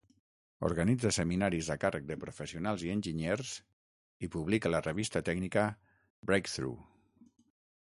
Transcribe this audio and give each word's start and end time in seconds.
Organitza 0.67 1.09
seminaris 1.17 1.67
a 1.75 1.75
càrrec 1.83 2.07
de 2.11 2.17
professionals 2.23 2.85
i 2.87 2.91
enginyers, 2.93 3.51
i 4.27 4.31
publica 4.37 4.73
la 4.73 4.83
revista 4.89 5.23
tècnica 5.29 5.67
"Breakthrough". 6.31 7.31